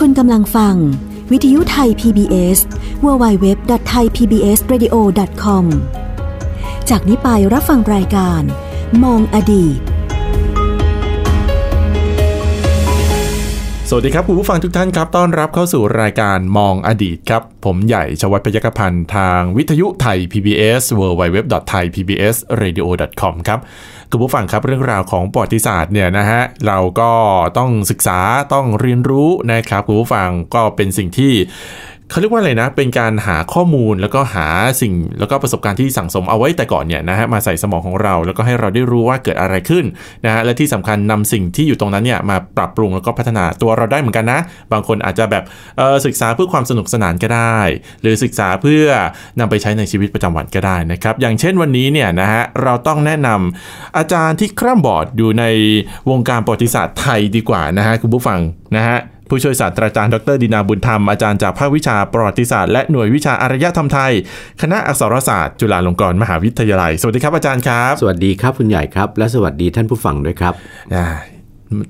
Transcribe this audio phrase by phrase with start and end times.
[0.00, 0.74] คุณกำลังฟัง
[1.32, 2.58] วิทยุไทย PBS
[3.04, 5.64] www.thaipbsradio.com
[6.90, 8.42] จากนี้ไปรับฟังรายการ
[9.02, 9.78] มองอดีต
[13.88, 23.58] สวัสดีครับคุณผู้ฟังทุกท่านครับ ต้อนรับเข้าสู่รายการมองอดีตครับ ผมใหญ่ชวัฒพยกพันธ์ทางวิทยุไทย PBS www.thaipbsradio.com ครับ
[24.12, 27.12] คุณผู้ฟังครับเรื่องราวของประวัติศาสตร์เนี่ยนะฮะเราก็
[27.58, 28.18] ต้องศึกษา
[28.54, 31.32] ต้องเรียนรู้นะครับคุณผู้ฟังก็เป็นสิ่งที่
[32.10, 34.46] เขาเรียกว่าอะไรนะ เป็นการหาข้อมูลแล้วก็หา
[34.82, 39.84] สิ่งแล้วก็ประสบการณ์ที่สั่งสมเอาไว้แต่ก่อนเนี่ยนะฮะมาใส่สมองของเรา แล้วก็ให้เราได้รู้ว่าเกิดอะไรขึ้น
[40.24, 44.40] นะฮะและที่สำคัญนำสิ่งที่อยู่ตรงนั้นเนี่ยมาปรับปรุงแล้วก็พัฒนาตัวเราได้เหมือนกันนะ
[44.72, 45.44] บางคนอาจจะแบบ
[45.78, 47.58] เออศึกษาเพื่อความสนุกสนานก็ได้
[48.02, 48.86] หรือศึกษาเพื่อ
[49.38, 55.44] นำไปใช้ในชีวิตประจำวันก็ได้นะครับอย่างเช่นวันนี้เนี่ยนะฮะเราต้องแนะนำอาจารย์ที่คร่ำบอดอยู่ใน
[56.10, 58.40] วงการประวัติศาสตร์ไทยดีกว่านะฮะคุณผู้ฟัง
[58.76, 58.98] นะฮะ
[59.30, 64.12] ผู้ช่วยศาสตราจารย์ดรดินาบุญธรรมอาจารย์จากภาควิชาประวัติศาสตร์และหน่วยวิชาอารยธรรมไทย
[64.62, 70.54] คณะอักษรศาสตร์ จุฬาลงกรณ์มหาวิทยาลัย สวัสดีครับอาจารย์ครับ สวัสดีครับคุณใหญ่ครับ และสวัสดีท่านผู้ฟังด้วยครับ
[70.94, 71.06] อ่า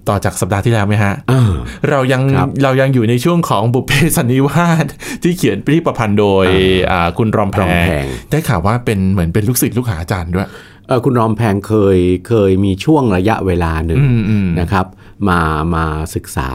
[0.09, 1.53] ต่อจากสัปดาห์ที่แล้วไหมฮะอ่า
[1.91, 4.87] เรายังครับเรายังอยู่ในช่วงของบุพเพสันนิวาส
[5.23, 6.47] ที่เขียนที่ประพันธ์โดย
[6.91, 10.49] อ่าคุณรอมแพรอมแพงได้ข่าวว่าเป็นเหมือนเป็นลูกศิษย์ลูกหาอาจารย์ด้วย
[10.89, 11.99] เออคุณรอมแพงเคย
[12.29, 14.87] เคยมีช่วงระยะเวลาหนึ่งอืมอืมนะครับ
[15.29, 15.41] มา
[15.75, 16.49] มาศึกษา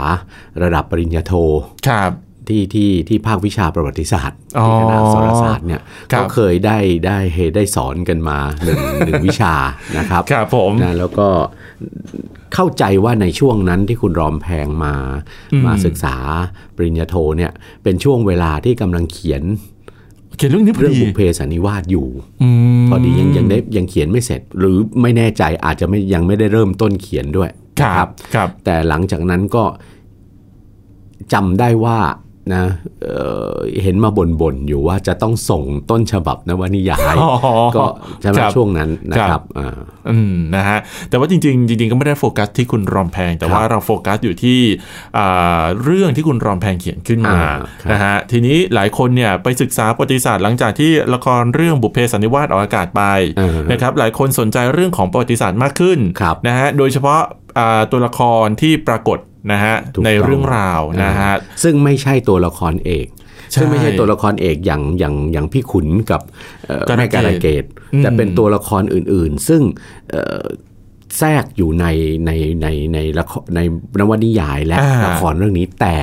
[0.63, 1.33] ระดับปริญญาโท
[1.89, 2.11] ครับ
[2.47, 9.53] ที่ที่ที่ภาควิชาประวัติศาสตร์อ๋อที่คณะอักษรศาสตร์เนี่ยครับก็เคยได้ได้เฮได้สอนกันมาหนึ่งหนึ่งวิชา
[9.97, 11.27] นะครับครับผมนะแล้วก็
[12.53, 14.95] เข้าใจว่าในช่วงนั้นที่คุณรอมแพงมา
[15.53, 16.15] อืมมาศึกษา
[16.75, 17.51] ปริญญาโทเนี่ย
[17.83, 19.43] เป็นช่วงเวลาที่กำลังเขียน
[20.37, 22.07] เขียนเรื่องนี้พอเรื่องดีบุพเพสันนิวาสอยู่
[22.83, 27.49] มพอดียังยังได้ยังเขียนไม่เสร็จ หรือไม่แน่ใจอาจจะไม่ยังไม่ได้เริ่มต้นเขียนด้วย
[27.81, 29.63] ครับครับ แต่หลังจากนั้นก็
[31.33, 31.99] จำได้ว่า
[32.53, 32.63] นะ
[33.03, 33.17] เอ่
[33.51, 37.29] อเห็นมาบ่นๆอยู่ว่าจะต้องส่งต้นฉบับนวนิยายอ๋อ
[37.75, 37.85] ก็
[38.21, 39.77] ใช่ไหมครับช่วงนั้นนะคครัรับบอ่า
[40.09, 40.77] อืมนะฮะ
[41.09, 44.59] แต่ว่าจริงๆจริงๆก็ไม่ได้โฟกัสที่คุณรอมแพง แต่ว่าครับเราโฟกัสอยู่ที่
[45.17, 53.03] อ่าเรื่องที่คุณรอมแพงเขียนขึ้นมาอ่าครับนะฮะทีนี้หลายคนเนี่ยไปศึกษาประวัติศาสตร์หลังจากที่ละครเรื่องบุพเพสันนิวาสออกอากาศไป
[53.39, 57.21] อ่านะครับหลายคนสนใจเรื่องของประวัติศาสตร์มากขึ้นครับนะฮะโดยเฉพาะ
[57.59, 59.19] อ่าตัวละครที่ปรากฏ
[59.51, 61.33] นะฮะถูกต้องในเรื่องราวนะฮะ
[61.63, 63.07] ซึ่งไม่ใช่ตัวละครเอก
[63.51, 66.21] ใช่ซึ่งไม่ใช่ตัวละครเอกอย่างอย่างอย่างพี่ขุนกับ
[66.65, 67.63] เอ่อการะเกดแม่การะเกด
[67.93, 69.61] อืมแต่เป็นตัวละครอื่นๆ ซึ่ง
[70.11, 70.43] เอ่อ
[71.17, 71.85] แทรกอยู่ใน
[72.25, 73.59] ในในในละครใน
[73.99, 75.97] นวนิยายและอ่าละครเรื่องนี้แต่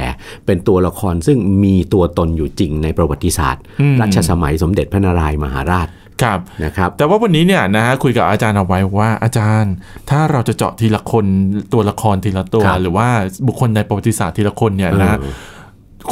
[0.47, 5.89] เป็นตัวละครซึ่งมีตัวตนอยู่จริงในประวัติศาสตร์อืมรัชสมัยสมเด็จพระนารายณ์มหาราช
[6.23, 9.75] ครับนะครับ แต่ว่าวันนี้เนี่ยนะฮะคุยกับอาจารย์เอาไว้ว่าอาจารย์
[10.11, 11.25] ถ้าเราจะเจาะทีละคน
[11.73, 13.09] ตัวละครทีละตัวครับหรือว่า
[13.47, 15.33] บุคคลในประวัติศาสตร์ทีละคนเนี่ยนะเออ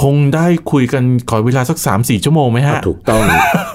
[0.02, 3.24] คงได้คุยกันขอเวลาสัก 3 4 ชั่วโมงไหมฮะ ถูกต้อง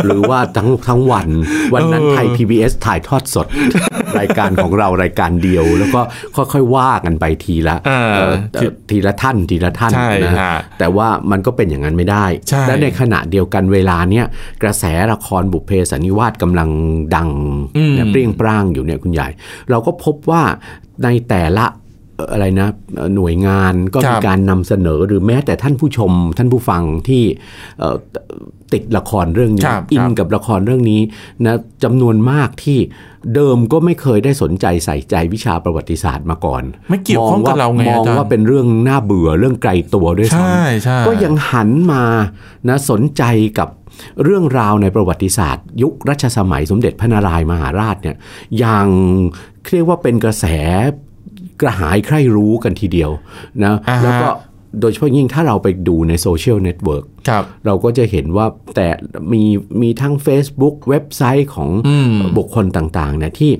[0.05, 1.27] หรือว่าทั้งทั้งวัน
[1.73, 3.47] วันนั้นเออไทย PBS ถ่ายทอดสด
[4.19, 6.01] รายการของเรารายการเดียว แล้วก็
[6.35, 10.49] ค่อยๆว่ากันไปทีละอ่าเอ่อเอ่อทีละท่านทีละท่านใช่นะฮะ
[10.79, 14.25] แต่ว่ามันก็เป็นอย่างนั้นไม่ได้ใช่และในขณะเดียวกันเวลาเนี้ย
[14.63, 16.69] กระแสละครบุพเพสันนิวาสกำลัง
[17.15, 17.29] ดัง
[17.77, 19.27] อืมเนี่ยเปรี้ยงปร้างอยู่เนี่ยคุณใหญ่
[19.69, 20.41] เราก็พบว่า
[21.03, 27.23] ในแต่ละเอ่ออะไรนะเอ่อหน่วยงานก็ครัมีบการนำเสนอหรือแม้แต่ท่านผู้ชม ท่านผู้ฟังที่
[27.79, 27.95] เอ่อ
[28.73, 31.01] ติดละครเรื่องนี้ครับอิคนรับกับละครเรื่องนี้
[31.45, 32.79] นะจำนวนมากที่
[33.35, 42.03] เดิมก็ไม่เคยได้สนใจใส่ใจวิชาประวัติศาสตร์มาก่อน ไม่เกี่ยวข้องกับเราไงมองอาจารย์ว่าเป็นเรื่องน่าเบื่อเรื่องไกลตัวด้วยซ้ใช่ใช่ำก็ยังหันมา
[42.69, 43.23] นะสนใจ
[43.59, 43.69] กับ
[44.23, 48.15] เรื่องราวในประวัติศาสตร์ ยุครัชสมัยสมเด็จพระนารายณ์มหาราชเนี่ย
[48.59, 48.87] อย่าง
[49.73, 50.45] เรียกว่าเป็นกระแส
[51.61, 53.11] กระหายใคร่รู้กันทีเดียว
[53.63, 54.29] นะอ่าฮะแล้วก็
[54.79, 58.45] โดยเฉพาะยิ่งถ้าเราไปดูในโซเชียลเน็ตเวิร์กครับเราก็จะเห็นว่า
[58.75, 58.87] แต่
[59.33, 59.43] มี
[59.81, 63.51] มีทั้ง Facebook เว็บไซต์ของอืมบุคคลต่างๆเนี่ยที่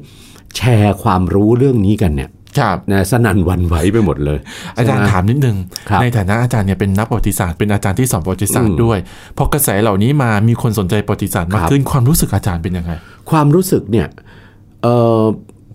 [0.57, 2.29] แชร์ความรู้เรื่องนี้กันเนี่ย
[2.59, 4.39] ครับนะสนั่นหวันไหวไปหมดเลย
[4.77, 5.57] อาจารย์ใช่ไหมถามนิดนึง
[5.89, 8.98] ครับในฐานะอาจารย์เนี่ยเป็นนักประวัติศาสตร์เป็นอาจารย์ที่สอนประวัติศาสตอืร์มด้วย
[9.38, 12.91] พอกระแสเหล่านี้มามีคนสนใจประวัติศาสตร์มากครับขึ้นความรู้สึกอาจารย์เป็นยังไง
[13.31, 14.07] ความรู้สึกเนี่ย
[14.83, 15.21] เอ่อ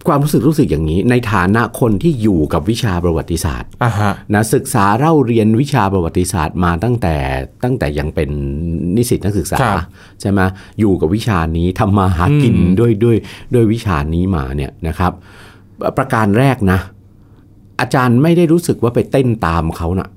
[0.09, 7.17] ความรู้สึกรู้สึกอย่างนี้ ในฐานะคนที่อยู่กับวิชาประวัติศาสตร์อ่าฮะนะศึกษาเล่าเรียนวิชาประวัติศาสตร์มาตั้งแต่
[7.65, 8.31] ตั้งแต่ยังเป็น
[8.97, 9.85] นิสิตนักศึกษาครับ
[10.21, 10.41] ใช่ไหม
[10.81, 13.17] อยู่กับวิชานี้ทำมาหากินอืมด้วยด้วย
[13.55, 15.13] ด้วยวิชานี้มาเนี่ยนะครับ
[15.97, 16.79] ประการแรกนะ
[17.81, 20.09] อาจารย์ไม่ได้รู้สึกว่าไปเต้นตามเขานะ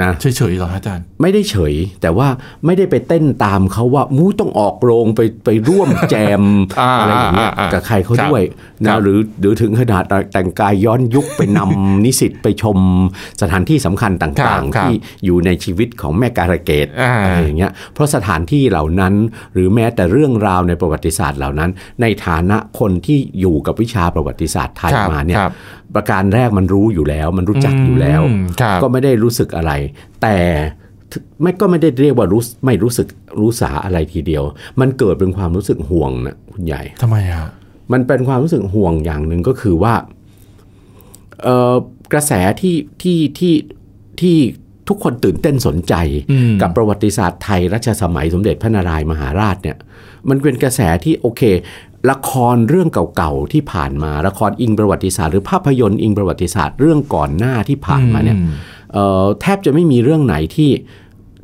[0.00, 2.28] นะเฉยๆเหรออาจารย์ ไม่ได้เฉย แต่ว่า
[2.66, 6.42] ไม่ได้ไปเต้นตามเขาว่ามูต้องออกโรงไปไปร่วมแจม
[6.80, 8.42] อ่าอะไรอย่างเงี้ยอ่าอ่ากับใครเขาครับด้วย
[8.86, 12.78] ครันะบหรือหรือถึงขนาดแต่งกายย้อนยุคไปนำนิสิตไปชม
[13.42, 14.94] สถานที่สำคัญต่างครัๆบที่
[15.24, 19.14] อยู่ในชีวิตของแม่การะเกดอ่าอะไรอย่างเงี้ยเพราะสถานที่เหล่านั้น
[19.54, 21.70] หรือแม้แต่เรื่องราวในประวัติศาสตร์เหล่านั้น
[22.02, 25.52] ในฐานะคนที่อยู่กับวิชาประวัติศาสตร์ไทยครับมาเนี่ยครับ
[25.94, 29.72] ประการแรกมันรู้อยู่แล้ว มันรู้จักอยู่แล้วอืมครับก็ไม่ได้รู้สึกอะไร
[30.22, 30.36] แต่
[31.42, 33.08] ไม่ก็ไม่ได้เรียกว่ารู้ไม่รู้สึก
[33.40, 34.42] รู้สาอะไรทีเดียว
[34.80, 37.48] มันเกิดเป็นความรู้สึกห่วงนะคุณใหญ่ทำไมอะ
[37.92, 39.94] มันเป็นความรู้สึกห่วงอย่างหนึ่งก็คือว่า
[41.42, 41.74] เอ่อ
[42.12, 43.54] กระแสที่ที่ที่
[44.20, 44.36] ที่
[44.88, 45.94] ทุกคนตื่นเต้นสนใจ
[46.30, 49.76] อืมกับประวัติศาสตร์ไทยรัชสมัยสมเด็จพระนารายมหาราชเนี่ย
[50.28, 51.42] มันเป็นกระแสที่โอเค
[52.10, 58.38] ละครเรื่องเก่าๆที่ผ่านมาละครอิงประวัติศาสตร์หรือภาพยนตร์อิงประวัติศาสตร์เรื่องก่อนหน้าที่ผ่านมาเนี่ย
[58.92, 60.70] เอ่อแทบจะไม่มีเรื่องไหนที่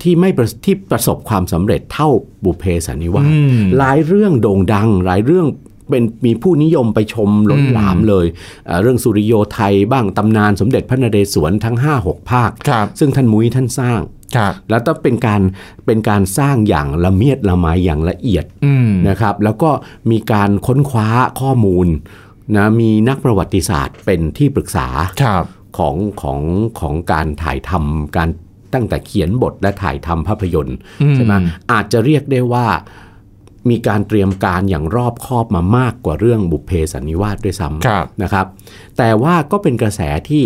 [0.02, 2.08] ที่ไม่ประที่ประสบความสำเร็จเท่า
[2.44, 5.46] บุพเพสันนิวาสอืมหลายเรื่องโด่งดัง หลายเรื่อง
[5.90, 8.26] เป็นมีผู้นิยมไปชมล้นหลามเลย
[8.66, 14.15] เอ่อเรื่องสุริโยไทยบ้างตำนานสมเด็จพระนเรศวรทั้ง 5-6 ภาคครับซึ่งท่านมุ้ยท่านสร้างครับ
[14.70, 15.40] แล้วต้องเป็นการ
[15.86, 19.70] เป็นการสร้างอย่างละเมียดละไมอย่างละเอียดอืมนะครับ แล้วก็
[20.10, 21.08] มีการค้นคว้า
[21.40, 21.88] ข้อมูล
[22.56, 24.88] นะมีนักประวัติศาสตร์เป็นที่ปรึกษา
[25.22, 25.44] ครับ
[25.78, 26.40] ของของ
[26.80, 28.28] ของการถ่ายทำการ
[28.74, 31.32] ตั้งแต่เขียนบทและถ่ายทำภาพยนตร์อืมใช่ไหม
[31.72, 32.66] อาจจะเรียกได้ว่า
[33.70, 38.46] มีการเตรียมการอย่างรอบคอบมามากกว่าเรื่องบุพเพสันนิวาสด้วยซ้ครับำนะครับ
[38.98, 40.44] แต่ว่าก็เป็นกระแสที่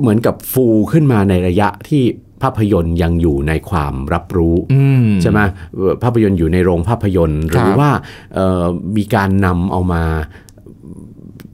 [0.00, 2.04] เหมือนกับฟูขึ้นมาในระยะที่
[2.42, 5.40] ภาพยนตร์ยังอยู่ในความรับรู้อืมใช่ไหม
[5.74, 7.90] เอ่อภาพยนตร์อยู่ในโรงภาพยนตร์ หรือว่า
[8.34, 8.64] เอ่อ
[8.96, 10.02] มีการนำเอามา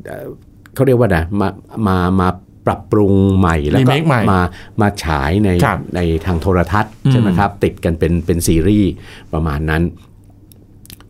[0.07, 0.27] เอ่อ
[0.75, 1.49] เขาเรียกว่าไงมา
[1.89, 2.29] มามา
[2.67, 4.41] ปรับปรุงใหม่แล้วก็ Remake ใหม่มา
[4.81, 8.91] มาฉายในครับในทางโทรทัศน์อืมใช่ไหมครับ ติดกันเป็นเป็นซีรีส์
[9.33, 9.83] ประมาณนั้น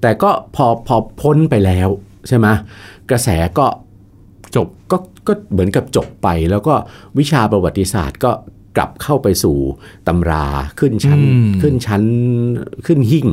[0.01, 1.89] แต่ก็พอพอพ้นไปแล้ว
[2.29, 2.47] ใช่ไหม
[3.11, 3.29] กระแส
[3.59, 3.67] ก็
[4.57, 4.97] จบก็
[5.27, 6.75] ก็เหมือนกับจบไป แล้วก็
[7.19, 8.31] วิชาประวัติศาสตร์ก็
[8.77, 9.59] กลับเข้าไปสู่
[10.09, 10.47] ตำรา
[10.79, 12.03] ขึ้นชั้นอืมขึ้นชั้น
[12.87, 13.29] ขึ้นหิ่ง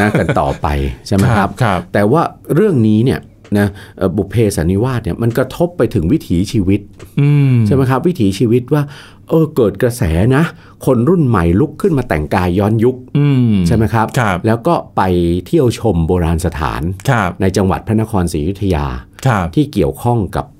[0.00, 0.66] นะกันต่อไป
[1.06, 2.22] ใช่ไหมครับครับแต่ว่า
[2.54, 3.20] เรื่องนี้เนี่ย
[3.58, 6.80] นะเอ่อบุพเพสันนิวาสเนี่ยมันกระทบไปถึงวิถีชีวิต
[7.20, 8.82] อืมใช่ไหมครับ วิถีชีวิตว่า
[9.28, 10.02] เออเกิดกระแส
[10.36, 10.44] นะ
[10.86, 15.02] คนรุ่นใหม่ลุกขึ้นมาแต่งกายย้อนยุคอืมใช่ไหมครับครับแล้วก็ไป
[15.46, 18.86] เที่ยวชมโบราณสถานครับในจังหวัดพระนครศรีอยุธยา
[19.26, 20.55] ครับที่เกี่ยวข้องกับกับ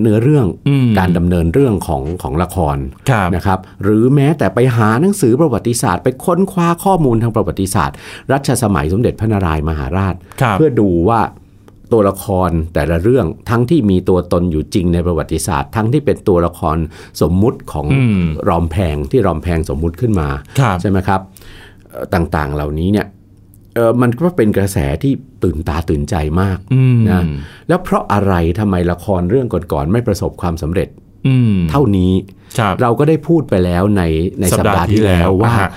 [0.00, 2.76] เนื้อเรื่องอืมการดำเนินเรื่องของของละคร
[3.10, 7.96] ครับนะครับ หรือแม้แต่ไปหาหนังสือประวัติศาสตร์ ไปค้นคว้าข้อมูลทางประวัติศาสตร์
[8.32, 11.20] รัชสมัยสมเด็จพระนารายมหาราชครับเพื่อดูว่า
[11.92, 16.76] ตัวละครแต่ละเรื่องทั้งที่มีตัวตนอยู่จริงในประวัติศาสตร์ ทั้งที่เป็นตัวละคร
[17.22, 20.28] สมมุติของอืมรอมแพงที่รอมแพงสมมุติขึ้นมา
[20.60, 21.20] ครับใช่ไหมครับ
[21.90, 23.06] เอ่อต่างๆเหล่านี้เนี่ย
[23.74, 27.22] เอ่อมันก็เป็นกระแสที่ตื่นตาตื่นใจมากอืมนะ
[27.68, 30.88] แล้วเพราะอะไรทำไมละครเรื่องก่อนๆไม่ประสบความสำเร็จ
[31.26, 32.12] อืมเท่านี้
[32.58, 34.02] ครับเราก็ได้พูดไปแล้วใน
[34.40, 35.68] ในสัสัปปดาดาห์ห์ที่ที่แล้แล้ววว่าอ่าฮะ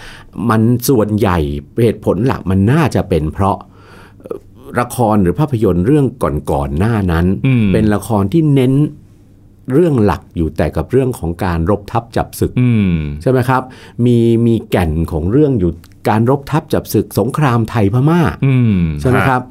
[0.50, 1.38] มันส่วนใหญ่
[1.82, 3.58] เหตุผลหลักมันน่าจะเป็นเพราะ
[4.22, 4.38] เอ่อ
[4.80, 6.06] ละครหรือภาพยนตร์เรื่อง
[6.52, 8.74] ก่อนๆหน้านั้นอืมเป็นละครที่เน้น
[9.74, 13.62] เรื่องหลักอยู่แต่กับเรื่องของการรบทับจับศึกอืมใช่ไหมครับ
[14.06, 14.18] มี
[14.48, 15.72] มีแก่นของเรื่องอยู่
[16.10, 19.42] การรบทับจับศึกสงครามไทยพม่าอืมใช่ไหมครับ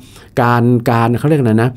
[0.42, 1.70] การการเขาเรียกอะไรนะ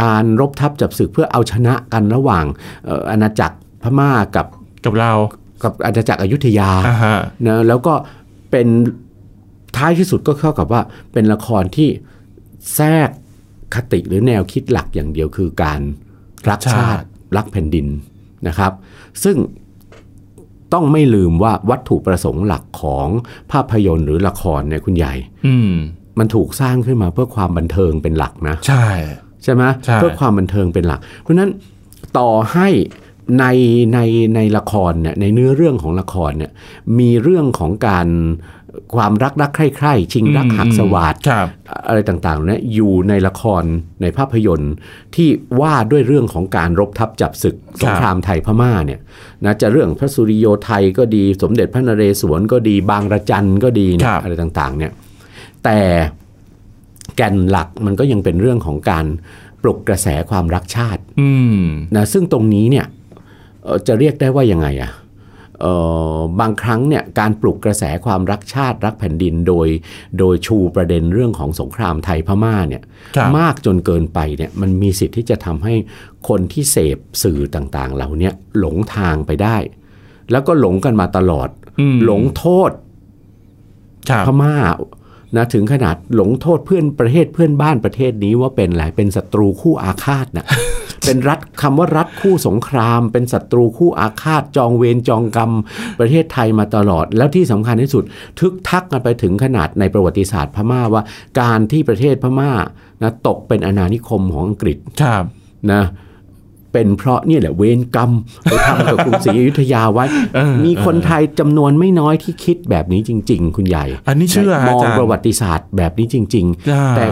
[0.00, 2.44] การรบทับจับศึกเพื่อเอาชนะกันระหว่าง
[2.84, 4.46] เอ่ออาณาจักรพม่ากับ
[4.84, 5.12] กับเรา
[5.62, 7.94] กับอาณาจักรอยุธยาอ่าฮะนะแล้วก็
[8.50, 8.68] เป็น
[9.76, 10.80] ท้ายที่สุดก็เข้ากับว่า
[11.12, 11.88] เป็นละครที่
[12.74, 13.08] แทรก
[13.74, 15.80] คติหรือแนวคิดหลักอย่างเดียวคือการ
[16.50, 17.86] รักชาติรักแผ่นดิน
[18.48, 18.72] นะครับ
[19.24, 19.36] ซึ่ง
[20.76, 23.08] ต้องไม่ลืมว่าวัตถุประสงค์หลักของ
[23.52, 25.12] ภาพยนตร์หรือละครเนี่ยคุณใหญ่
[25.46, 25.72] อืม
[26.18, 28.86] มันถูกสร้างขึ้นมาเพื่อความบันเทิงเป็นหลักนะ ใช่
[29.42, 31.50] ใช่ไหมใช่เพื่อความบันเทิงเป็นหลัก เพราะฉะนั้น
[32.18, 32.68] ต่อให้
[33.38, 33.44] ใน
[33.92, 33.98] ใน
[34.34, 36.52] ในละครเนี่ยในเนื้อเรื่องของละครเนี่ย
[36.98, 38.08] มีเรื่องของการ
[38.94, 41.46] ความรักรักใคร่ใคร่ชิงรักหักสวาดครับ
[41.88, 43.64] อะไรต่างๆเนี่ยอยู่ในละคร
[44.02, 44.72] ในภาพยนตร์
[45.14, 45.28] ที่
[45.60, 49.00] ว่าด้วยเรื่องของการรบทับจับศึกสงครามไทยพม่าเนี่ย
[49.44, 54.92] นะจะเรื่องพระสุริโยไทยก็ดี สมเด็จพระนเรศวรก็ดีบางระจันก็ดีเนี่คยรับอะไรต่างๆเนี่ย
[55.64, 55.78] แต่
[57.16, 59.04] แก่นหลักมันก็ยังเป็นเรื่องของการ
[59.62, 61.62] ปลุกกระแสความรักชาติอืม
[61.96, 62.86] นะซึ่งตรงนี้เนี่ย
[63.64, 65.05] เอ่อจะเรียกได้ว่ายังไงอะเอ่อ
[66.40, 69.68] บางครั้งเนี่ยการปลุกกระแสความรักชาติรักแผ่นดินโดย
[70.18, 72.82] โดยชูประเด็นเรื่องของสงครามไทยพม่าเนี่ย
[73.16, 75.74] ครับมากจนเกินไปเนี่ยมันมีสิทธิ์ที่จะทำให้
[76.28, 79.56] คนที่เสพสื่อต่างๆเหล่าเนี้หลงทางไปได้
[80.30, 81.48] แล้วก็หลงกันมาตลอด
[81.80, 82.70] อืมหลงโทษ
[84.10, 84.56] ครับพม่า
[85.36, 90.46] นะถึงขนาดหลงโทษเพื่อนประเทศเพื่อนบ้านประเทศนี้ว่าเป็นอะไรเป็นศัตรูคู่อาฆาตนะ
[91.06, 95.50] เป็นรัฐคำว่ารัฐคู่สงคราม เป็นศัตรูคู่อาฆาตจองเวรจองกรรม
[95.98, 98.04] ประเทศไทยมาตลอด แล้วที่สำคัญที่สุด
[98.40, 101.02] ทึกทักกันไปถึงขนาดในประวัติศาสตร์พม่าว่า
[101.40, 102.50] การที่ประเทศพม่า
[103.02, 105.24] นะตกเป็นอาณานิคมของอังกฤษครับ
[105.72, 105.82] นะ
[106.72, 108.10] เป็นเพราะเนี่ยแหละเวรกรรม
[108.42, 117.04] ไปทำกับกรุงศรีอยุธยาไว้เออมีคนไทยจำนวนไม่น้อยที่คิดแบบนี้จริง ๆ คุณใหญ่ อันนี้เชื่อมองอาจารย์ประวัติศาสตร์แบบนี้จริงอ่าๆแต่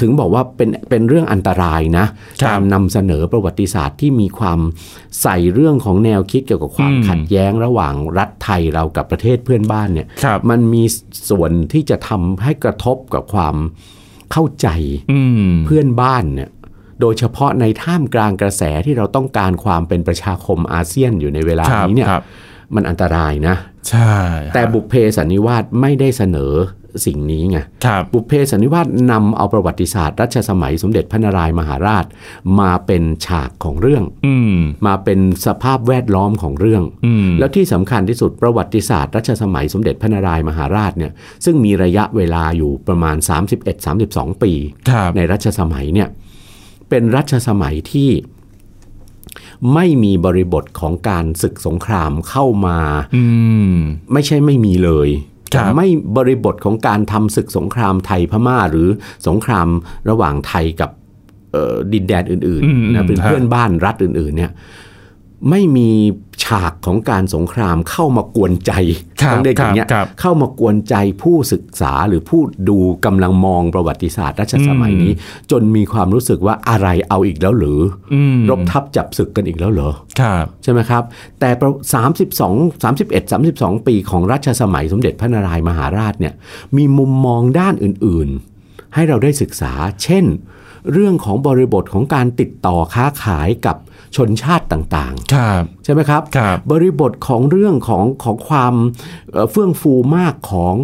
[0.00, 2.06] ถึงบอกว่าเป็นเป็นเรื่องอันตรายนะ
[2.42, 4.60] ครับการนำเสนอประวัติศาสตร์ที่มีความ
[5.22, 10.84] ใส่เรื่องของแนวคิดเกี่ยวกับความอืมขัดแย้งระหว่างรัฐไทยเรากับประเทศเพื่อนบ้านเนี่ยครับมันมี
[11.30, 13.56] ส่วนที่จะทำให้กระทบกับความ
[14.32, 14.68] เข้าใจ
[15.12, 15.20] อื
[15.50, 16.50] มเพื่อนบ้านเนี่ย
[17.00, 22.22] โดยเฉพาะในท่ามกลางกระแสที่เราต้องการความเป็นประชาคมอาเซียนอยู่ในเวลาครับนี้เนี่ยครับ
[22.74, 23.56] มันอันตรายนะ
[23.88, 24.12] ใช่
[24.54, 26.52] แต่บุพเพสันนิวาสไม่ได้เสนอ
[27.06, 32.04] สิ่งนี้ไงครับบุพเพสันนิวาสนำเอาประวัติศาสตร์ รัชสมัยสมเด็จพระนารายณ์มหาราช
[32.60, 34.56] มาเป็นฉากของเรื่องอืม
[34.86, 41.12] มาเป็นสภาพแวดล้อมของเรื่องอืมแล้วที่สำคัญที่สุดประวัติศาสตร์ รัชสมัยสมเด็จพระนารายณ์มหาราชเนี่ย
[41.44, 43.16] ซึ่งมีระยะเวลาอยู่ประมาณ
[43.78, 44.52] 31-32 ปี
[44.90, 46.08] ครับในรัชสมัยเนี่ย
[46.88, 48.10] เป็นรัชสมัยที่
[49.74, 52.78] ไม่มีบริบทของการศึกสงครามเข้ามา
[53.16, 53.24] อื
[53.72, 53.74] ม
[54.12, 55.31] ไม่ใช่ไม่มีเลยครับแต่
[55.76, 58.88] ไม่บริบทของการทำศึกสงครามไทยพม่าหรือ
[59.26, 59.68] สงคราม
[60.10, 60.90] ระหว่างไทยกับ
[61.52, 64.52] เอ่อดินแดนอื่นอืมๆนะเป็นฮะเพื่อนบ้านรัฐอื่นๆเนี่ย
[65.50, 65.90] ไม่มี
[66.44, 68.72] ฉากของการสงครามเข้ามากวนใจ
[69.22, 75.12] ครับต้องเรียกอย่างเงี้ยครับเข้ามากวนใจผู้ศึกษาหรือผู้ดูกำลังมองประวัติศาสตร์รัชสมัยนี้
[75.50, 77.80] จนมีความรู้สึกว่าอะไรเอาอีกแล้วหรือ
[78.12, 81.02] อืมรบทับจับศึกกันอีกแล้วเหรอครับใช่ไหมครับ
[81.40, 81.70] แต่ประ
[82.32, 86.34] 32 31 32ปีของรัชสมัยสมเด็จพระนารายณ์มหาราชเนี่ย
[86.76, 88.28] มีมุมมองด้านอื่น
[88.62, 89.72] ๆ ให้เราได้ศึกษา
[90.04, 90.24] เช่น
[90.92, 93.76] เรื่องของบริบทของการติดต่อค้าขายกับ
[94.16, 98.74] ชนชาติต่างครับๆใช่ไหมครับครับบริบทของเรื่องของของความ
[99.32, 100.74] เอ่อเฟื่องฟูมากของ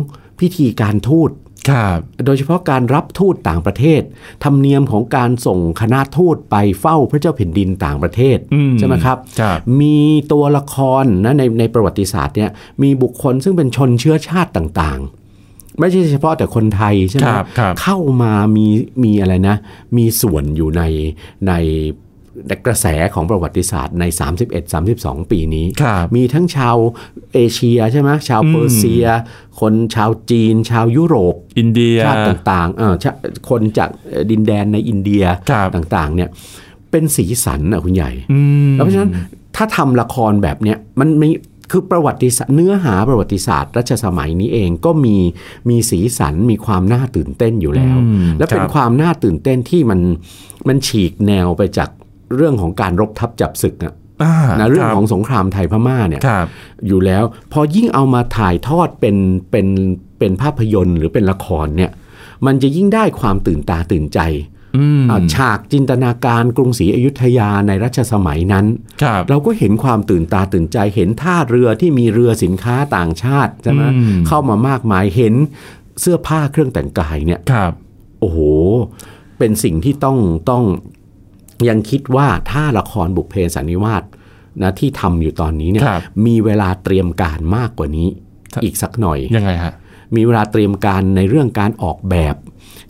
[0.40, 1.30] พิธีการทูต
[1.70, 4.02] ครับโดยเฉพาะการรับทูตต่างประเทศ
[4.44, 9.98] ธรรมเนียมของการส่งคณะทูตไปเฝ้าพระเจ้าแผ่นดินต่างประเทศอืมใช่ไหมครับครับมี
[10.32, 12.50] ตัวละครนะในในประวัติศาสตร์เนี่ย
[12.82, 15.17] มีบุคคลซึ่งเป็นชนเชื้อชาติต่างๆ
[15.80, 18.66] ไม่ใช่เฉพาะแต่คนไทยใช่ไหมครับครับเข้ามามี
[19.04, 19.56] มีอะไรนะ
[19.96, 20.82] มีส่วนอยู่ใน
[21.48, 21.52] ใน
[22.48, 24.04] ในกระแสของประวัติศาสตร์ใน
[24.66, 26.76] 31-32 ปีนี้ครับมีทั้งชาว
[27.34, 29.06] เอเชียใช่ไหมชาวเปอร์เซีย
[29.60, 33.12] คนชาวจีน ชาวยุโรป อินเดียชาติต่างๆเออชา
[33.50, 36.28] คนจากเอ่อดินแดนในอินเดียครับต่างๆเนี่ย
[36.90, 39.12] เป็นสีสันอะคุณใหญ่อืมแล้วเพราะฉะนั้น
[39.56, 41.28] ถ้าทำละครแบบเนี้ยมันมี
[41.70, 45.16] คือประวัติศาสตร์เนื้อหาประวัติศาสตร์รัชสมัยนี้เองก็มี
[45.68, 50.00] มีสีสันมีความน่าตื่นเต้นอยู่แล้วอืมและเป็นครับความน่าตื่นเต้นที่มัน
[50.68, 51.90] มันฉีกแนวไปจาก
[52.34, 56.46] เรื่องของการรบทับจับศึกอะอ่านะเรื่องคบของสงครามไทยพม่าเนี่ยครับ
[56.86, 59.16] อยู่แล้วพอยิ่งเอามาถ่ายทอดเป็น
[59.50, 59.66] เป็น
[60.18, 61.90] เป็นภาพยนตร์หรือเป็นละครเนี่ย
[62.46, 64.57] มันจะยิ่งได้ความตื่นตาตื่นใจอืมอ่า
[65.34, 68.66] ฉากจินตนาการกรุงศรีอยุธยาในรัชสมัยนั้น
[69.02, 75.34] ครับเราก็เห็นความตื่นตาตื่นใจเห็นท่าเรือที่มีเรือสินค้าต่างชาติใช่ไหมอืมเข้ามามากมายเห็น
[76.00, 77.72] เสื้อผ้าเครื่องแต่งกายเนี่ยครับ
[78.20, 78.38] โอ้โห
[79.38, 80.18] เป็นสิ่งที่ต้อง
[80.50, 80.64] ต้อง
[81.68, 84.02] ยังคิดว่าถ้าละครบุพเพสันนิวาส
[84.62, 88.08] นะที่ทำอยู่ตอนนี้เนี่ยครับมีเวลาเตรียมการมากกว่านี้
[88.52, 89.72] ครับอีกสักหน่อยยังไงฮะ
[90.16, 92.34] มีเวลาเตรียมการในเรื่องการออกแบบ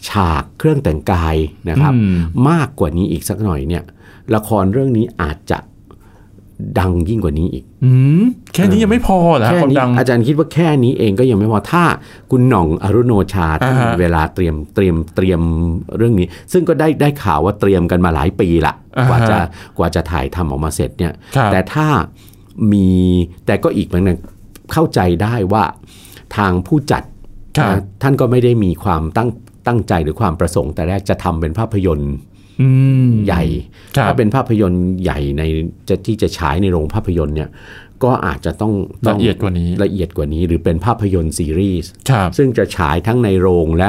[0.09, 1.37] ฉากเครื่องแต่งกาย
[1.69, 2.19] นะครับอืม
[2.51, 3.83] มากกว่านี้อีกสักหน่อยเนี่ย
[4.35, 5.59] ละครเรื่องนี้อาจจะ
[6.79, 7.91] ดังยิ่งกว่านี้อีกอื
[8.21, 8.25] ม
[8.55, 11.85] แค่นี้ยังไม่พอเหรอฮะแค่ความนี้ดังอาจารย์คิดว่าแค่นี้เองก็ยังไม่พอถ้า
[12.31, 15.41] คุณหน่องอรุโนชาท่านอ่าฮะมีเวลาเตรียมเตรียมเตรียม
[15.97, 19.37] เรื่องนี้ ซึ่งก็ได้ได้ข่าวว่าเตรียมกันมาหลายปีละอ่าฮะกว่าจะ
[19.79, 21.87] กว่าจะถ่ายทำออกมาเสร็จเนี่ยครับแต่ถ้า
[22.73, 22.89] มี
[23.47, 24.19] แต่ก็อีกเหมือนกัน
[24.73, 25.65] เข้าใจได้ว่า
[26.37, 27.03] ทางผู้จัด
[27.57, 29.29] ครับนะท่านก็ไม่ได้มีความตั้ง
[29.69, 32.13] ตั้งใจหรือความประสงค์ แต่แรกจะทำเป็นภาพยนตร์
[32.61, 32.69] อื
[33.09, 33.45] มใหญ่
[33.97, 35.43] ครับถ้าเป็นภาพยนตร์ใหญ่ใน
[35.89, 37.49] จะที่จะฉายในโรงภาพยนตร์เนี่ย
[38.05, 38.73] ก็อาจจะต้อง
[39.07, 43.89] ต้ละงเอียดกว่านี้ละเอียดกว่านี้ หรือเป็นภาพยนตร์ซีรีส์ครับซึ่งจะฉายทั้งในโรงและ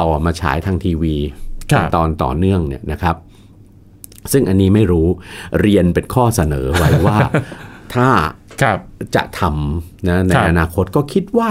[0.00, 1.16] ต่อมาฉายทางทีวี
[1.72, 3.16] ครับเป็นตอนต่อเนื่องเนี่ยนะครับ
[4.32, 5.06] ซึ่งอันนี้ไม่รู้
[5.60, 7.18] เรียนเป็นข้อเสนอไว้ว่า
[7.94, 8.08] ถ้า
[8.62, 8.78] ครับ
[9.14, 11.50] จะทำนะในครับอนาคตก็คิดว่า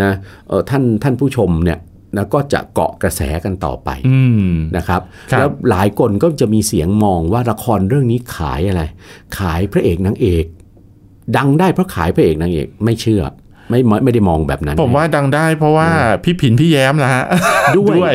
[0.00, 0.10] นะ
[0.48, 1.78] เอ่อท่านท่านผู้ชมเนี่ย
[2.16, 4.20] นะก็จะเกาะกระแสกันต่อไปอื
[4.50, 5.00] มนะครับ
[5.32, 8.82] ครับแล้วหลายคนก็จะมีเสียงมองว่าละครเรื่องนี้ขายอะไร
[9.38, 10.44] ขายพระเอกนางเอก
[11.36, 13.22] ดังได้เพราะขายพระเอกนางเอกไม่เชื่อ
[13.70, 15.88] ไม่ไม่ไม่ได้มองแบบนั้น ผมว่าดังได้เพราะว่า
[16.24, 17.24] พี่ผินพี่แย้มละฮะ
[17.78, 18.12] ด้วย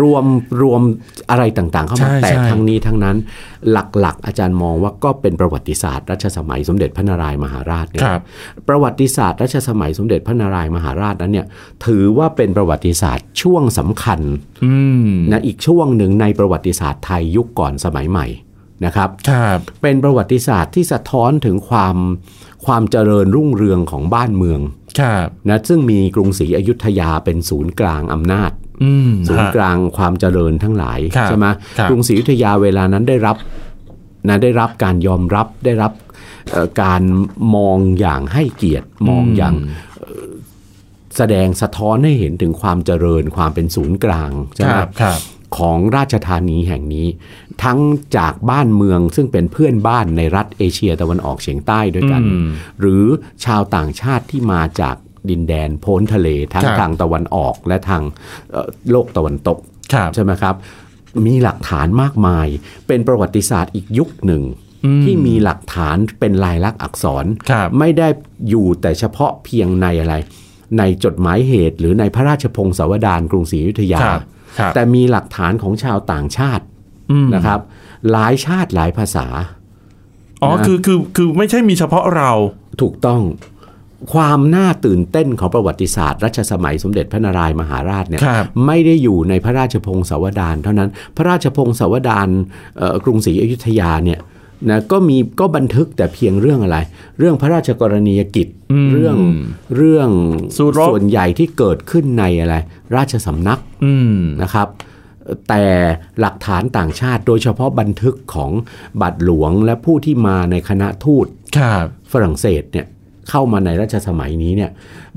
[0.00, 0.24] รวม
[0.62, 0.80] รวม
[1.30, 3.16] อะไรต่างๆ เข้าใช่มาแต่ใช่ทั้งนี้ทั้งนั้น
[3.70, 8.20] หลักๆ อาจารย์มองว่าก็เป็นประวัติศาสตร์รัชสมัยสมเด็จพระนารายมหาราชเนี่ยครับ
[8.68, 11.46] ประวัติศาสตร์รัชสมัยสมเด็จพระนารายมหาราชนั้นเนี่ย
[11.86, 14.20] ถือว่าเป็นประวัติศาสตร์ช่วงสำคัญ
[14.64, 14.74] อื
[15.06, 18.26] มนะอีกช่วงหนึ่งในประวัติศาสตร์ไทยยุคก่อนสมัยใหม่
[18.84, 21.96] นะครับครับ เป็นประวัติศาสตร์ที่สะท้อนถึงความ
[22.66, 24.79] ความเจริญรุ่งเรืองของบ้านเมืองครับ
[25.48, 31.46] นะซึ่งมีกรุงศรีอยุธยาเป็นศูนย์กลางอำนาจอืมศูนย์ฮะกลางความเจริญทั้งหลายครับใช่ไหม
[31.78, 33.36] ครับกรุงศรีอยุธยาเวลานั้นได้รับ
[34.28, 35.92] นะได้รับการยอมรับได้รับ
[36.50, 37.02] เอ่อการ
[37.54, 39.54] มองอย่างให้เกียรติมองอย่าง
[40.00, 40.30] เอ่อ
[41.16, 45.20] แสดงสะท้อนให้เห็นถึงความเจริญความเป็นศูนย์กลางใช่คไหมรับครับ
[45.58, 47.06] ของราชธานีแห่งนี้
[47.64, 47.78] ทั้ง
[48.16, 52.48] จากบ้านเมืองซึ่งเป็นเพื่อนบ้านในรัฐเอเชียตะวันออกเฉียงใต้ด้วยกันอืม
[52.80, 53.04] หรือ
[53.44, 54.96] ชาวต่างชาติที่มาจาก
[55.30, 58.02] ดินแดนโพ้นทะเล ทั้งครับทางตะวันออกและทาง
[58.50, 59.58] เอ่อโลกตะวันตก
[59.92, 60.54] ครับใช่ไหมครับ
[61.26, 62.46] มีหลักฐานมากมาย
[62.86, 64.42] เป็นประวัติศาสตร์อีกยุคหนึ่ง
[65.04, 68.08] ที่มีหลักฐานเป็นลายลักษณ์อักษรครับไม่ได้
[68.48, 70.14] อยู่แต่เฉพาะเพียงในอะไร
[70.78, 74.22] ในจดหมายเหตุหรือในพระราชพงศาวดารกรุงศรีอยุธยาครับครับ
[74.74, 76.64] แต่มีหลักฐานของชาวต่างชาติ
[77.10, 77.60] อืมนะครับ
[78.10, 79.26] หลายชาติหลายภาษา
[80.42, 82.30] อ๋อนะคือคือคือไม่ใช่มีเฉพาะเรา
[82.80, 83.22] ถูกต้อง
[84.12, 92.28] ความน่าตื่นเต้นของประวัติศาสตร์รัชสมัยสมเด็จพระนารายณ์มหาราชเนี่ยครับไม่ได้อยู่ในพระราชพงศาวดารเท่านั้น พระราชพงศาวดาร
[92.78, 94.18] เอ่อกรุงศรีอยุธยาเนี่ย
[94.68, 96.78] นะก็มีก็บันทึกแต่เพียงเรื่องอะไร
[97.18, 99.16] เรื่องพระราชกรณียกิจอืมเรื่อง
[99.76, 100.10] เรื่อง
[100.56, 102.54] สู้รบส่วนใหญ่ที่เกิดขึ้นในอะไร
[102.96, 104.68] ราชสำนักอืมนะครับ
[105.48, 105.64] แต่
[106.20, 108.50] หลักฐานต่างชาติโดยเฉพาะบันทึกของ
[109.00, 111.26] บัตรหลวงและผู้ที่มาในคณะทูต
[111.58, 112.86] ครับฝรั่งเศสเนี่ย
[113.30, 114.70] เข้ามาในรัชสมัยนี้เนี่ย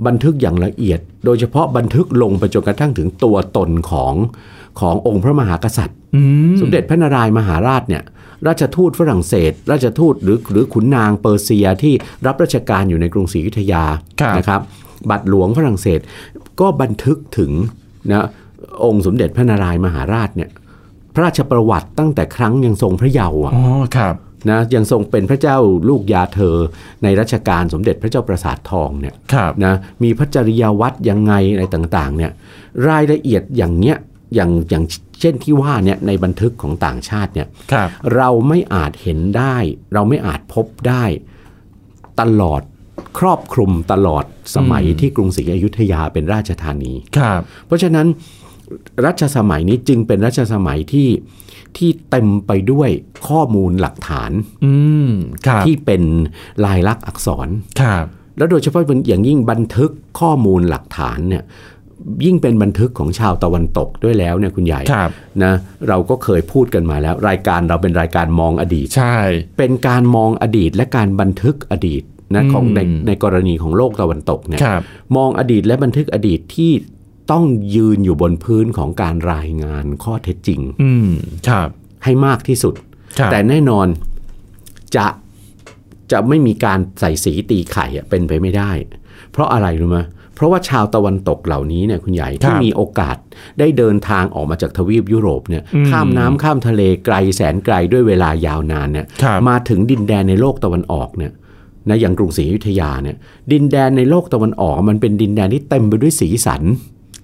[0.05, 4.13] บันทึกอย่างละเอียด โดยเฉพาะบันทึกลงไปจนกระทั่งถึงตัวตนของ
[4.79, 6.21] ขององค์พระมหากษัตริย์อื
[6.53, 8.03] มสมเด็จพระนารายณ์มหาราชเนี่ย
[8.47, 11.93] ราชทูตฝรั่งเศส ราชทูตหรือหรือขุนนางเปอร์เซียที่
[12.25, 13.83] รับราชการอยู่ในกรุงศรีอยุธยา
[14.21, 14.61] ครับนะครับ
[15.09, 15.99] บัตรหลวงฝรั่งเศส
[16.59, 17.51] ก็บันทึกถึง
[18.11, 18.25] นะ
[18.83, 20.49] องค์สมเด็จพระนารายณ์มหาราชเนี่ย
[21.13, 23.65] พระราชประวัติตั้งแต่ครั้งยังทรงพระเยาว์อะอ๋อ
[23.97, 24.15] ครับ
[24.49, 25.57] นะยังทรงเป็นพระเจ้า
[25.89, 26.57] ลูกยาเธอ
[27.03, 32.31] ในรัชกาลสมเด็จพระเจ้าประสาททองเนี่ยครับนะมีพระจริยวัตรยังไงอะไรต่างๆเนี่ย
[32.89, 33.97] รายละเอียดอย่างเนี้ย
[34.35, 34.85] อย่างอย่าง
[35.19, 39.57] เช่นที่ว่าเนี่ยในบันทึกของต่างชาติเนี่ยครับเราไม่อาจเห็นได้
[39.93, 41.03] เราไม่อาจพบได้
[42.21, 42.61] ตลอด
[43.19, 48.07] ครอบคลุมตลอดสมัยอืมที่กรุงศรีอยุธยาเป็นราชธานีครับ เพราะฉะนั้น
[49.05, 51.09] รัชสมัยนี้จึงเป็นรัชสมัยที่
[51.77, 52.89] ที่เต็มไปด้วย
[53.27, 54.31] ข้อมูลหลักฐาน
[54.65, 54.73] อื
[55.09, 55.11] ม
[55.45, 56.03] ครับที่เป็น
[56.65, 57.47] ลายลักษณ์อักษร
[57.81, 58.05] ครับ
[58.37, 61.43] แล้วโดยเฉพาะอย่างยิ่งบันทึกข้อมูลหลักฐานเนี่ย
[62.25, 65.11] ยิ่งเป็นบันทึกของชาวตะวันตกด้วยแล้วเนี่ยคุณใหญ่ครับ
[65.43, 65.53] นะ
[65.87, 69.17] เราก็เคยพูดกันมาแล้ว รายการเราเป็นรายการมองอดีต ใช่
[69.57, 72.03] เป็นการมองอดีตและการบันทึกอดีต
[72.35, 74.81] นะอืมของในในกรณีของโลกตะวันตกเนี่ยครับ
[75.17, 76.71] มองอดีตและบันทึกอดีตที่
[77.31, 81.09] ต้องยืนอยู่บนพื้นของการรายงานข้อเท็จจริง อืม
[81.49, 81.69] ครับ
[82.03, 82.73] ให้มากที่สุด
[83.19, 83.87] ครับแต่แน่นอน
[84.95, 85.07] จะ
[86.11, 88.71] จะไม่มีการใส่สีตีไข่อะเป็นไปไม่ได้
[89.31, 89.99] เพราะอะไรรู้ไหม
[90.35, 93.17] เพราะว่าชาวตะวันตกเหล่านี้เนี่ยคุณใหญ่ที่มีโอกาส
[93.59, 101.31] ได้เดินทางออกมาจากทวีปยุโรปเนี่ยข้ามน้ำข้ามทะเลไกลแสนไกลด้วยเวลายาวนานเนี่ยครับมาถึงดินแดนในโลกตะวันออกเนี่ย
[101.89, 103.15] นะอย่างกรุงศรีอยุธยาเนี่ย
[103.51, 106.63] ดินแดนในโลกตะวันออกมันเป็นดินแดนที่เต็มไปด้วยสีสัน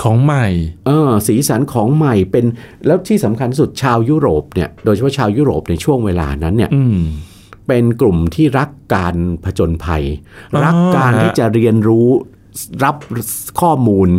[0.04, 0.46] ของใหม่
[0.88, 2.46] เออ สีสันของใหม่เป็น
[2.86, 7.02] แล้วที่สำคัญที่สุดชาวยุโรปเนี่ยโดยเฉพาะชาวยุโรปในช่วงเวลานั้นเนี่ยอืม
[7.68, 10.04] เป็นกลุ่มที่รักการผจญภัย
[10.54, 12.08] อ๋อรักการฮะที่จะเรียนรู้
[12.84, 12.96] รับ
[13.62, 14.10] ข้อมูล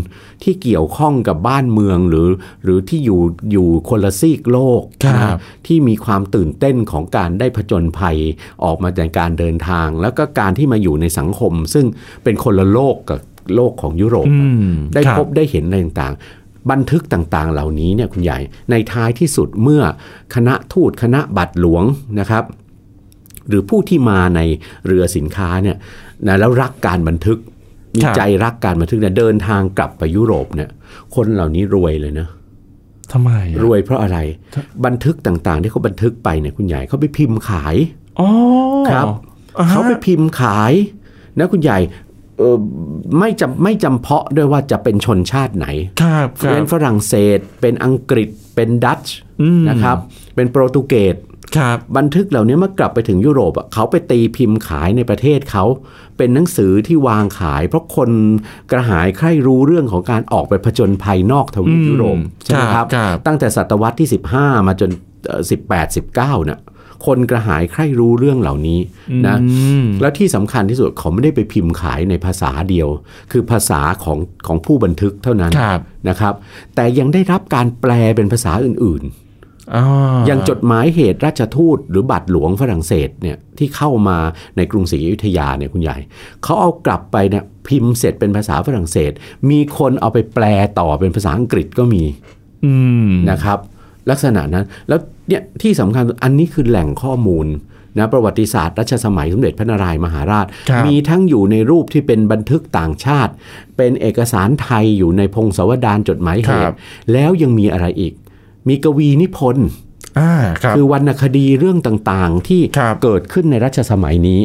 [0.42, 2.28] ที่เกี่ยวข้องกับบ้านเมืองหรือ
[2.64, 3.20] หรือที่อยู่
[3.52, 8.16] อยู่คนละซีกโลกครับนะที่มีความตื่นเต้นของการได้ผจญภัย
[8.64, 11.86] ออกมาจากการเดินทาง แล้วก็การที่มาอยู่ในสังคม ซึ่ง
[12.24, 13.20] เป็นคนละโลกกับ
[13.54, 18.38] โลกของยุโรปอืมได้ครับพบได้เห็นอะไรต่างๆบันทึกต่างๆ เหล่านี้เนี่ยคุณใหญ่
[18.70, 19.82] ในท้ายที่สุดเมื่อ
[20.34, 21.84] คณะทูตคณะบัตรหลวง
[22.20, 22.44] นะครับ
[23.48, 24.40] หรือผู้ที่มาใน
[24.86, 25.76] เรือสินค้าเนี่ย
[26.26, 27.38] นะแล้วรักการบันทึก
[27.96, 30.70] มีครับใจรักการบันทึกเนี่ยเดินทางกลับไปยุโรปเนี่ย
[31.14, 32.28] คนเหล่านี้รวยเลยนะ
[33.12, 34.18] ทำไมอะรวยเพราะอะไร
[34.86, 37.76] บันทึกต่างๆ ที่เขาบันทึกไปเนี่ยคุณใหญ่เขาไปพิมพ์ขาย
[38.20, 38.28] อ๋อ
[38.90, 39.06] ครับ
[39.58, 40.72] อ่ฮะเขาไปพิมพ์ขาย
[41.38, 41.78] นะคุณใหญ่
[42.38, 42.56] เออ
[43.18, 45.66] ไม่จำไม่จำเพาะด้วยว่าจะเป็นชนชาติไหน
[46.02, 49.96] ครับครัเป็บนฝรั่งเศส เป็นอังกฤษ เป็นดัตช์อืมนะครับ
[50.34, 51.16] เป็นโปรตุเกส
[51.56, 55.64] ครับบันทึกเหล่านี้เมื่อกลับไปถึงยุโรปอะเขาไปตีพิมพ์ขายในประเทศเขา
[56.16, 58.10] เป็นหนังสือที่วางขาย เพราะคน
[58.70, 64.08] กระหายใคร่รู้เรื่องของการออกไปผจญภัยนอกทวีปอืมยุโรปใช่ไหมครับครับ ตั้งแต่ศตวรรษที่
[64.38, 64.90] 15 มาจน
[65.26, 66.60] เอ่อ18 19เนี่ย
[67.06, 68.78] คนกระหายใคร่รู้เรื่องเหล่านี้
[69.26, 72.88] นะอืมแล้วที่สำคัญที่สุดเขาไม่ได้ไปพิมพ์ขายในภาษาเดียว
[73.32, 76.34] คือภาษาของของผู้บันทึกเท่านั้นครับนะครับ
[76.74, 79.29] แต่ยังได้รับการแปลเป็นภาษาอื่นอ๋อๆ
[80.26, 84.18] อย่างจดหมายเหตุราชทูตหรือบัตรหลวงฝรั่งเศสเนี่ยที่เข้ามา
[84.56, 85.96] ในกรุงศรีอยุธยาเนี่ยคุณใหญ่
[86.42, 89.12] เขาเอากลับไปเนี่ยพิมพ์เสร็จเป็นภาษาฝรั่งเศส
[89.50, 90.44] มีคนเอาไปแปล
[90.78, 92.02] ต่อเป็นภาษาอังกฤษก็มี
[92.64, 92.74] อื
[93.08, 93.58] มนะครับ
[94.10, 97.46] ลักษณะนั้นแล้วเนี่ยที่สำคัญอันนี้คือแหล่งข้อมูล
[97.98, 103.32] นะประวัติศาสตร์รัชสมัยสมเด็จพระนารายณ์มหาราชครับมีทั้งอยู่ในรูปที่เป็นบันทึกต่างชาติ
[103.76, 106.74] เป็นเอกสารไทยอยู่ในพงศาวดารจดหมายเหครัตุบ
[107.12, 108.12] แล้วยังมีอะไรอีก
[108.68, 109.68] มีกวีนิพนธ์
[110.18, 114.40] อ่าครับคือวรรณคดีเรื่องต่างๆ ที่ครับเกิดขึ้นในรัชสมัยนี้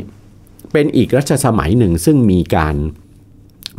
[0.74, 2.76] เป็นอีกรัชสมัยหนึ่งซึ่งมีการ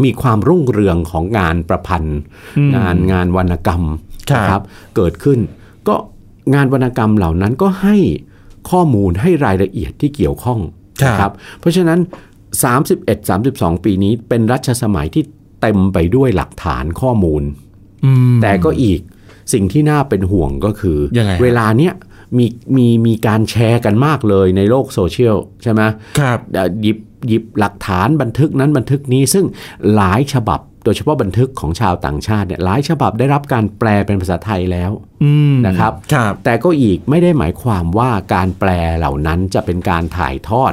[0.05, 2.19] มีความรุ่งเรืองของงานประพันธ์
[2.59, 3.83] อืมงานงานวรรณกรรม
[4.31, 4.63] ครับนะครับ
[4.97, 5.39] เกิดขึ้น
[5.89, 5.97] ก็
[6.55, 7.97] งานวรรณกรรมเหล่านั้นก็ให้
[8.71, 10.61] ข้อมูลให้รายละเอียดที่เกี่ยวข้อง
[11.03, 12.01] ครับนะครับ เพราะฉะนั้น
[12.93, 15.25] 31-32 ปีนี้เป็นรัชสมัยที่
[15.61, 17.43] เต็มไปด้วยหลักฐานข้อมูล
[18.05, 19.01] อืมแต่ก็อีก
[19.53, 21.95] สิ่งที่น่าเป็นห่วงก็คือยังไงฮะเวลาเนี้ย
[22.39, 25.83] มีมีมีการแชร์กันมากเลยในโลกโซเชียลใช่ไหม
[26.19, 29.45] ครับเอ่อหยิบหยิบหลักฐานบันทึกนั้นบันทึกนี้ซึ่ง
[29.95, 34.91] หลายฉบับโดยเฉพาะบันทึกของชาวต่างชาติเนี่ยหลายฉบับได้รับการแปลเป็นภาษาไทยแล้ว
[35.23, 40.73] อืมนะครับครับแต่ก็อีกไม่ได้หมายความว่าการแปลเหล่านั้นจะเป็นการถ่ายทอด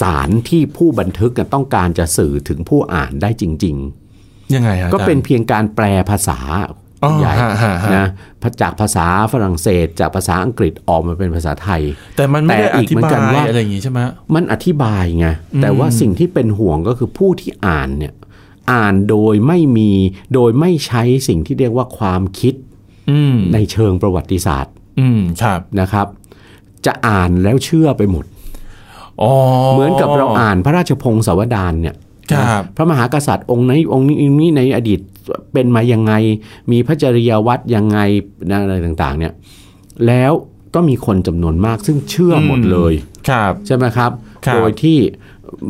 [0.00, 3.78] สารที่ผู้บันทึกน่ะต้องการจะสื่อถึงผู้อ่านได้จริง
[4.54, 6.85] ยังไงฮะๆก็เป็นเพียงการแปลภาษาอ๋อ
[7.20, 8.06] ใหญ่ฮะฮะฮะนะ
[8.62, 11.82] จากภาษาฝรั่งเศส จากภาษาอังกฤษออกมาเป็นภาษาไทย
[12.16, 13.98] แต่มันไม่ได้แต่ออีกธิเหมือนบากันยว่าอะไรอย่างงี้ใช่ไหม
[14.34, 15.26] มันอธิบายไง
[15.62, 18.12] แต่ว่าสิ่งที่เป็นห่วงก็คือผู้ที่อ่านเนี่ย
[18.72, 19.90] อ่านโดยไม่มี
[20.34, 22.54] โดยไม่ใช้สิ่งที่เรียกว่าความคิด
[23.10, 26.06] อืมในเชิงประวัติศาสตร์อืมครับนะครับ
[26.86, 28.24] จะอ่านแล้วเชื่อไปหมด
[29.22, 29.32] อ๋อ
[29.72, 31.96] เหมือนกับเราอ่านพระราชพงศาวดารเนี่ย
[32.32, 35.00] ครับพระมหากษัตริย์องค์ไหนองค์นี้องค์นี้ในอดีต
[35.52, 36.12] เป็นมายังไง
[36.70, 37.98] มีพระจริยวัตรยังไง
[38.50, 39.32] นะอะไรต่างๆเนี่ย
[40.06, 40.32] แล้ว
[40.74, 42.94] ก็มีคนจำนวนมากซึ่งเชื่อหมดเลย
[43.28, 44.10] ครับใช่ไหมครับ
[44.46, 44.98] ครับโดยที่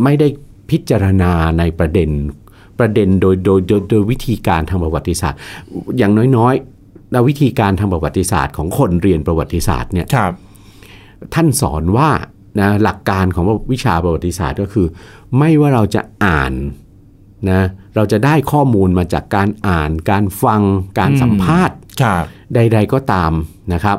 [0.03, 0.29] ไม่ได้
[0.71, 2.11] พิจารณาในประเด็น
[2.79, 5.39] ประเด็นโดยโดยโดยโดยวิธีการทางประวัติศาสตร์
[5.99, 10.33] อย่างน้อยๆแล้ววิธีการทางประวัติศาสตร์ของคนเรียนประวัติศาสตร์เนี่ยครับ
[11.35, 12.11] ท่านสอนว่า
[12.61, 14.87] นะหลักการของวิชาประวัติศาสตร์ก็คือ
[15.39, 16.53] ไม่ว่าเราจะอ่าน
[17.51, 17.63] นะ
[17.95, 20.63] เราจะได้ข้อมูลมาจากการอ่านการฟัง
[20.99, 23.33] การอืมสัมภาษณ์ครับใด ๆก็ตาม
[23.73, 23.99] นะครับ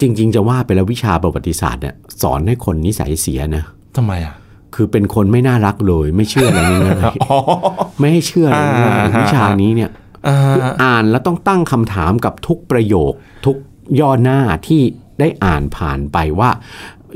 [0.00, 3.64] จริง ๆ จะว่าไปแล้ววิชาประวัติศาสตร์เนี่ยสอนให้คนนิสัยเสียนะ
[3.96, 4.34] ทำไมอะ
[4.74, 9.90] คือเป็นคนไม่น่ารักเลย ไม่เชื่ออะไรง่ายอ๋อๆไม่ให้เชื่ออะไรง่ายอ่าๆวิชานี้เนี่ย
[10.28, 13.12] อ่าคืออ่านแล้วต้องตั้งคำถามกับทุกประโยค
[13.46, 13.56] ทุก
[14.00, 14.82] ย่อหน้าที่
[15.20, 16.50] ได้อ่านผ่านไปว่า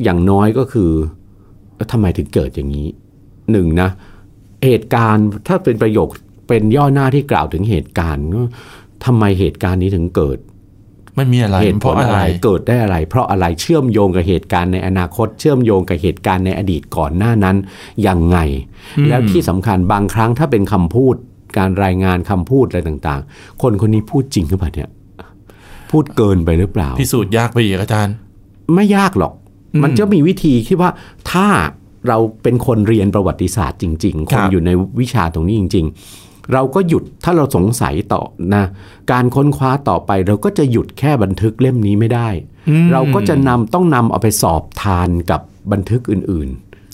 [0.03, 0.91] อย่างน้อยก็คือ
[1.77, 2.89] แล้วทำไมถึงเกิดอย่างนี้
[3.53, 3.91] หนึ่งนะ
[4.65, 6.09] เหตุการณ์ถ้าเป็นประโยค
[6.49, 8.43] เป็นย่อหน้าที่กล่าวถึงเหตุการณ์ก็
[9.05, 10.39] ทำไมเหตุการณ์นี้ถึงเกิด
[11.17, 17.57] ไม่มีอะไรเหตุเพผลราะอะอะไรไรเกิดได้อะไร เพราะอะไรเชื่อมโยงกับเหตุการณ์ในอนาคต เชื่อมโยงกับเหตุการณ์ในอดีตก่อนหน้านั้น
[18.07, 18.39] ยังไง
[19.09, 21.15] แล้วที่สำคัญบางครั้งถ้าเป็นคำพูด
[21.59, 24.91] การรายงานคำพูดอะไรต่างๆ คนคนนี้พูดจริงหรือเปล่าเนี่ย
[25.91, 28.15] พูดเกินไปหรือเปล่า พิสูจน์ยากไปอีกอาจารย์
[28.75, 29.33] ไม่ยากหรอก
[29.75, 30.91] อืมมันจะมีวิธีที่ว่า
[31.33, 31.47] ถ้า
[32.09, 35.87] เราเป็นคนเรียนประวัติศาสตร์จริง ๆคครันบอยู่ในวิชาตรงนี้จริง
[36.19, 38.23] ๆ เราก็หยุดถ้าเราสงสัยต่อ
[38.55, 38.65] นะ
[39.13, 42.29] การค้นคว้าต่อไป เราก็จะหยุดแค่บันทึกเล่มนี้ไม่ได้
[42.69, 45.41] อืมเราก็จะนำต้องนำเอาไปสอบทานกับ
[45.73, 46.49] บันทึกอื่น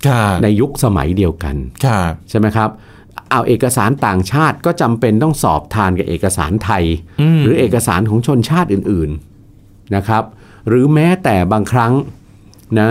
[0.07, 2.71] ครับๆในยุคสมัยเดียวกันครับใช่ไหมครับ
[3.31, 6.85] เอาเอกสารต่างชาติก็จำเป็นต้องสอบทานกับเอกสารไทย
[7.37, 9.11] มหรือเอกสารของชนชาติอื่น
[9.53, 10.25] ๆนะครับ
[10.69, 11.93] หรือแม้แต่บางครั้ง
[12.81, 12.91] นะ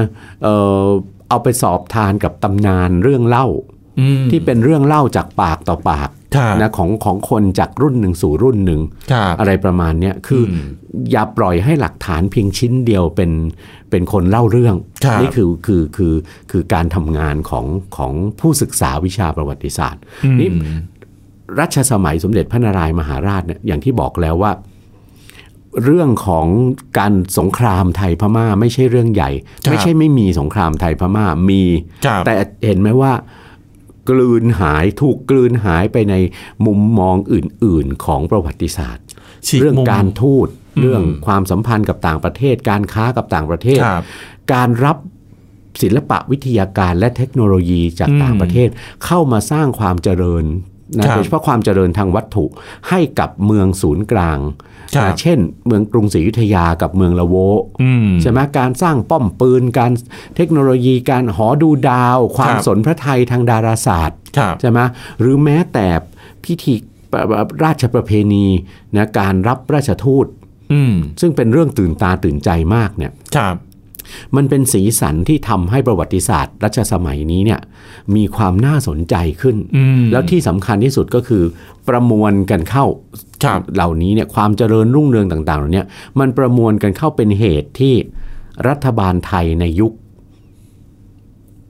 [1.33, 3.47] เอ่อเอาไปสอบทานกับตำนานเรื่องเล่า
[3.99, 10.67] อืมที่เป็นเรื่องเล่าจากปากต่อปากครับนะของของคนจากรุ่นหนึ่งสู่รุ่นหนึ่งครับอะไรประมาณเนี้ยคืออม
[11.11, 13.31] อย่าปล่อยให้หลักฐานเพียงชิ้นเดียวเป็น
[13.89, 16.13] เป็นคนเล่าเรื่องครับนี่คือคือคือ
[16.51, 17.65] คือการทำงานของ
[17.97, 20.01] ของผู้ศึกษาวิชาประวัติศาสตร์
[20.39, 20.77] นี่อืม
[21.59, 24.51] รัชสมัยสมเด็จพระนารายณ์มหาราชเนี่ยอย่างที่บอกแล้วว่า
[25.83, 26.47] เรื่องของ
[26.99, 29.31] การสงครามไทยพม่าไม่ใช่เรื่องใหญ่
[29.63, 31.63] ครับไม่ใช่ไม่มีสงครามไทยพม่ามี
[32.05, 32.33] ครับแต่
[32.65, 33.13] เห็นไหมว่า
[34.09, 36.15] กลืนหายถูกกลืนหายไปใน
[36.65, 39.05] มุมมองอื่น ๆ ของประวัติศาสตร์
[39.47, 40.47] ฉีกเรื่องมุมการทูต
[40.81, 44.03] เรื่องความสัมพันธ์กับต่างประเทศ การค้ากับต่างประเทศครับ
[44.53, 44.97] การรับ
[45.81, 48.69] ศิลปะวิทยาการและเทคโนโลยีจากอืมต่างประเทศ
[49.05, 50.45] เข้ามาสร้างความเจริญ
[50.99, 52.45] นะครับโดยเฉพาะความเจริญทางวัตถุ
[52.89, 54.72] ให้กับเมืองศูนย์กลางครับนะ
[55.21, 57.35] เช่น เมืองกรุงศรีอยุธยากับเมืองละโว
[57.81, 59.91] อืมใช่ไหมการสร้างป้อมปืน การ
[60.35, 64.79] เทคโนโลยีการหอดูดาว ความครับสนพระไทยทางดาราศาสตร์ครับใช่ไหม
[65.19, 65.87] หรือแม้แต่
[66.45, 66.73] พิธี
[67.63, 68.45] ราชประเพณี
[68.95, 70.27] นะการรับราชทูต
[70.73, 73.55] อืมซึ่งเป็นเรื่องตื่นตาตื่นใจมากเนี่ยครับ
[74.35, 77.59] มันเป็นสีสันที่ทำให้ประวัติศาสตร์รัชสมัยนี้เนี่ย
[78.15, 81.43] มีความน่าสนใจขึ้นอืมแล้วที่สำคัญที่สุดก็คือ
[81.87, 82.85] ประมวลกันเข้า
[83.43, 85.83] ครับเหล่านี้เนี่ยความเจริญรุ่งเรืองต่างๆเหล่านี้
[86.19, 87.93] มันประมวลกันเข้าเป็นเหตุที่
[88.67, 89.93] รัฐบาลไทยในยุค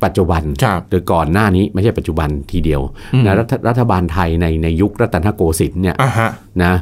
[0.03, 2.81] ปัจจุบันครับหรือก่อนหน้านี้ไม่ใช่ปัจจุบันทีเดียว
[3.13, 6.29] อืมนะรัฐรัฐบาลไทยในในยุครัตนโกสินทร์เนี่ยอะฮะ
[6.63, 6.73] นะ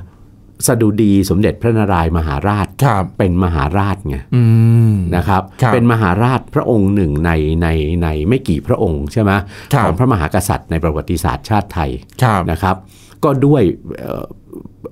[0.67, 4.43] สดุดีสมเด็จพระนารายณ์มหาราชครับเป็นมหาราชไงอื
[4.91, 7.67] มนะครับครับเป็นมหาราชพระองค์หนึ่งในใน
[8.03, 9.31] ในไม่กี่พระองค์ใช่ไหม
[9.73, 11.91] ครับของพระมหากษัตริย์ในประวัติศาสตร์ชาติไทย
[12.23, 12.75] ครับนะครับ
[13.23, 13.63] ก็ด้วย
[13.99, 14.25] เอ่อ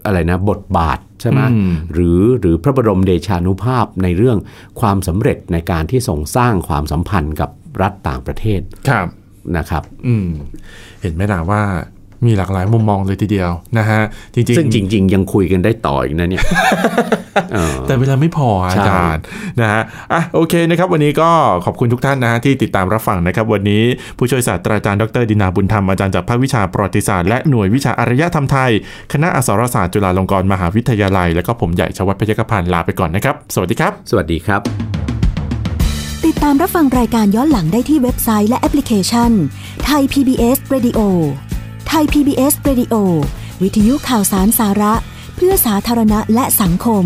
[0.05, 4.37] อะไรนะบทบาทใช่ไหมอืมหรือหรือพระบรมเดชานุภาพในเรื่อง
[4.81, 7.49] ความสำเร็จในการที่ทรงสร้างความสัมพันธ์กับ
[7.81, 9.07] รัฐต่างประเทศครับ
[9.57, 10.27] นะครับอืม
[11.01, 11.61] เห็นไหมนะว่า
[12.25, 14.01] มีหลากหลายมุมมองเลยทีเดียวนะฮะ
[14.33, 16.43] จริงๆซึ่งจริง ๆ ยังคุยกันได้ต่ออีกนะเนี่ย
[17.53, 19.23] เออแต่เวลาไม่พออาจารย์ใช่
[19.61, 19.81] นะฮะ
[20.13, 21.29] อะโอเคนะครับ วันนี้ก็
[21.65, 23.83] ขอบคุณทุกท่านนะฮะที่ติดตามรับฟังนะครับ วันนี้
[24.17, 28.71] ผู้ช่วยศาสตราจารย์ดร.ดินาร์ บุญธรรมอาจารย์จากภาควิชาประวัติศาสตร์และหน่วยวิชาอารยธรรมไทย
[29.13, 34.61] คณะอักษรศาสตร์จุฬาลงกรณ์มหาวิทยาลัย แล้วก็ผมใหญ่ชวัฒน์พยกพันธ์ลาไปก่อนนะครับ สวัสดีครับ สวัสดีครับ
[36.25, 39.31] ติดตามรับฟังรายการย้อนหลังได้ที่เว็บไซต์และแอปพลิเคชัน
[39.85, 40.99] ไทย PBS Radio
[41.91, 42.95] ไทย PBS Radio
[43.61, 44.93] วิทยุข่าวสารสาระ
[45.35, 47.05] เพื่อสาธารณะและสังคม